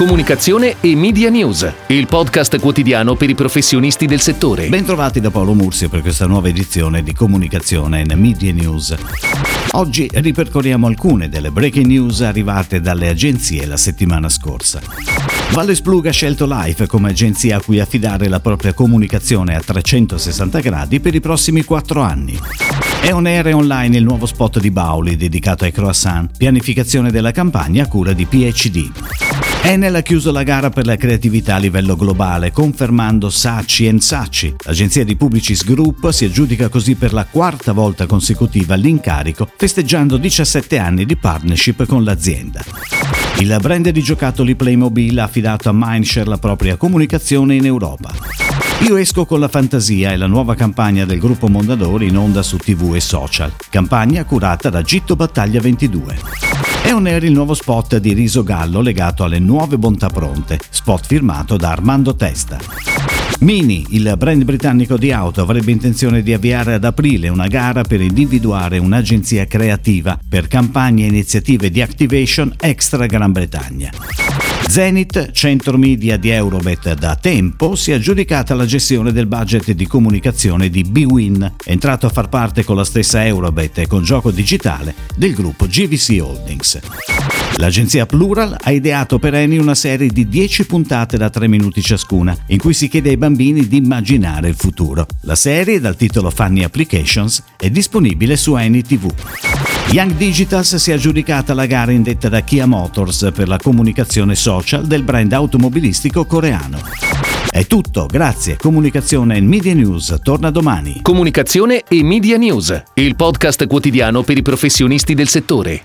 Comunicazione 0.00 0.76
e 0.80 0.96
Media 0.96 1.28
News, 1.28 1.70
il 1.88 2.06
podcast 2.06 2.58
quotidiano 2.58 3.16
per 3.16 3.28
i 3.28 3.34
professionisti 3.34 4.06
del 4.06 4.20
settore. 4.20 4.66
Bentrovati 4.68 5.20
da 5.20 5.30
Paolo 5.30 5.52
Murzio 5.52 5.90
per 5.90 6.00
questa 6.00 6.26
nuova 6.26 6.48
edizione 6.48 7.02
di 7.02 7.12
Comunicazione 7.12 8.00
e 8.00 8.14
Media 8.14 8.50
News. 8.50 8.94
Oggi 9.72 10.08
ripercorriamo 10.10 10.86
alcune 10.86 11.28
delle 11.28 11.50
breaking 11.50 11.84
news 11.84 12.22
arrivate 12.22 12.80
dalle 12.80 13.10
agenzie 13.10 13.66
la 13.66 13.76
settimana 13.76 14.30
scorsa. 14.30 14.80
Valle 15.52 15.74
Splug 15.74 16.06
ha 16.06 16.12
scelto 16.12 16.46
Life 16.48 16.86
come 16.86 17.10
agenzia 17.10 17.58
a 17.58 17.60
cui 17.60 17.78
affidare 17.78 18.28
la 18.28 18.40
propria 18.40 18.72
comunicazione 18.72 19.54
a 19.54 19.60
360 19.60 20.60
gradi 20.60 21.00
per 21.00 21.14
i 21.14 21.20
prossimi 21.20 21.62
quattro 21.62 22.00
anni. 22.00 22.38
È 23.02 23.12
on 23.12 23.26
air 23.26 23.48
e 23.48 23.52
online 23.52 23.98
il 23.98 24.04
nuovo 24.04 24.24
spot 24.24 24.60
di 24.60 24.70
Bauli 24.70 25.16
dedicato 25.16 25.64
ai 25.64 25.72
croissant, 25.72 26.30
pianificazione 26.38 27.10
della 27.10 27.32
campagna 27.32 27.84
a 27.84 27.86
cura 27.86 28.14
di 28.14 28.24
PhD. 28.24 28.90
Enel 29.62 29.94
ha 29.94 30.00
chiuso 30.00 30.32
la 30.32 30.42
gara 30.42 30.70
per 30.70 30.86
la 30.86 30.96
creatività 30.96 31.56
a 31.56 31.58
livello 31.58 31.94
globale, 31.94 32.50
confermando 32.50 33.28
Saatchi 33.28 34.00
Saatchi. 34.00 34.54
L'agenzia 34.64 35.04
di 35.04 35.16
Publicis 35.16 35.64
Group 35.64 36.10
si 36.10 36.24
aggiudica 36.24 36.68
così 36.68 36.94
per 36.94 37.12
la 37.12 37.26
quarta 37.26 37.72
volta 37.72 38.06
consecutiva 38.06 38.74
l'incarico, 38.74 39.48
festeggiando 39.56 40.16
17 40.16 40.78
anni 40.78 41.04
di 41.04 41.16
partnership 41.16 41.86
con 41.86 42.04
l'azienda. 42.04 42.62
Il 43.38 43.56
brand 43.60 43.88
di 43.90 44.02
giocattoli 44.02 44.56
Playmobil 44.56 45.18
ha 45.18 45.24
affidato 45.24 45.68
a 45.68 45.72
Mindshare 45.74 46.28
la 46.28 46.38
propria 46.38 46.76
comunicazione 46.76 47.54
in 47.54 47.66
Europa. 47.66 48.12
Io 48.80 48.96
esco 48.96 49.26
con 49.26 49.40
la 49.40 49.48
fantasia 49.48 50.10
è 50.10 50.16
la 50.16 50.26
nuova 50.26 50.54
campagna 50.54 51.04
del 51.04 51.18
gruppo 51.18 51.48
Mondadori 51.48 52.08
in 52.08 52.16
onda 52.16 52.42
su 52.42 52.56
TV 52.56 52.94
e 52.94 53.00
social, 53.00 53.52
campagna 53.68 54.24
curata 54.24 54.70
da 54.70 54.80
Gitto 54.80 55.16
Battaglia 55.16 55.60
22. 55.60 56.59
È 56.82 56.92
on 56.92 57.06
air 57.06 57.24
il 57.24 57.32
nuovo 57.32 57.54
spot 57.54 57.98
di 57.98 58.12
Riso 58.12 58.42
Gallo 58.42 58.80
legato 58.80 59.22
alle 59.22 59.38
nuove 59.38 59.78
bontà 59.78 60.08
pronte, 60.08 60.58
spot 60.70 61.06
firmato 61.06 61.56
da 61.56 61.70
Armando 61.70 62.16
Testa. 62.16 62.58
Mini, 63.40 63.86
il 63.90 64.14
brand 64.18 64.42
britannico 64.44 64.96
di 64.96 65.12
auto, 65.12 65.42
avrebbe 65.42 65.70
intenzione 65.70 66.22
di 66.22 66.32
avviare 66.32 66.74
ad 66.74 66.84
aprile 66.84 67.28
una 67.28 67.46
gara 67.46 67.82
per 67.82 68.00
individuare 68.00 68.78
un'agenzia 68.78 69.46
creativa 69.46 70.18
per 70.28 70.48
campagne 70.48 71.04
e 71.04 71.08
iniziative 71.08 71.70
di 71.70 71.80
activation 71.80 72.52
extra 72.58 73.06
Gran 73.06 73.32
Bretagna. 73.32 74.49
Zenit, 74.70 75.32
centro 75.32 75.76
media 75.76 76.16
di 76.16 76.28
Eurobet 76.28 76.94
da 76.94 77.16
tempo, 77.16 77.74
si 77.74 77.90
è 77.90 77.94
aggiudicata 77.94 78.54
la 78.54 78.66
gestione 78.66 79.10
del 79.10 79.26
budget 79.26 79.72
di 79.72 79.84
comunicazione 79.84 80.70
di 80.70 80.84
Bwin, 80.84 81.56
entrato 81.64 82.06
a 82.06 82.08
far 82.08 82.28
parte 82.28 82.62
con 82.62 82.76
la 82.76 82.84
stessa 82.84 83.26
Eurobet 83.26 83.78
e 83.78 83.88
con 83.88 84.04
gioco 84.04 84.30
digitale 84.30 84.94
del 85.16 85.34
gruppo 85.34 85.66
GVC 85.66 86.18
Holdings. 86.22 86.78
L'agenzia 87.56 88.06
Plural 88.06 88.56
ha 88.62 88.70
ideato 88.70 89.18
per 89.18 89.34
Eni 89.34 89.58
una 89.58 89.74
serie 89.74 90.06
di 90.06 90.28
10 90.28 90.66
puntate 90.66 91.16
da 91.16 91.30
3 91.30 91.48
minuti 91.48 91.82
ciascuna, 91.82 92.36
in 92.46 92.58
cui 92.58 92.72
si 92.72 92.86
chiede 92.86 93.08
ai 93.08 93.16
bambini 93.16 93.66
di 93.66 93.78
immaginare 93.78 94.48
il 94.50 94.54
futuro. 94.54 95.04
La 95.22 95.34
serie, 95.34 95.80
dal 95.80 95.96
titolo 95.96 96.30
Funny 96.30 96.62
Applications, 96.62 97.42
è 97.56 97.68
disponibile 97.70 98.36
su 98.36 98.54
Eni 98.54 98.82
TV. 98.82 99.12
Young 99.92 100.14
Digitals 100.14 100.76
si 100.76 100.92
è 100.92 100.94
aggiudicata 100.94 101.52
la 101.52 101.66
gara 101.66 101.90
indetta 101.90 102.28
da 102.28 102.42
Kia 102.42 102.64
Motors 102.64 103.32
per 103.34 103.48
la 103.48 103.56
comunicazione 103.56 104.36
social 104.36 104.86
del 104.86 105.02
brand 105.02 105.32
automobilistico 105.32 106.26
coreano. 106.26 106.78
È 107.50 107.66
tutto, 107.66 108.06
grazie. 108.06 108.56
Comunicazione 108.56 109.36
e 109.36 109.40
Media 109.40 109.74
News 109.74 110.16
torna 110.22 110.52
domani. 110.52 111.00
Comunicazione 111.02 111.82
e 111.88 112.04
Media 112.04 112.36
News, 112.36 112.82
il 112.94 113.16
podcast 113.16 113.66
quotidiano 113.66 114.22
per 114.22 114.38
i 114.38 114.42
professionisti 114.42 115.14
del 115.14 115.26
settore. 115.26 115.82